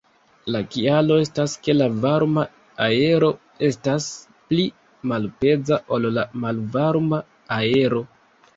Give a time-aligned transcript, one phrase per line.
[0.53, 2.45] La kialo estas ke la varma
[2.87, 3.29] aero
[3.69, 4.09] estas
[4.49, 4.67] pli
[5.15, 7.25] malpeza ol la malvarma
[7.63, 8.05] aero.